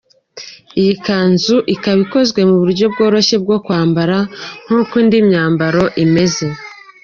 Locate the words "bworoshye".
2.93-3.37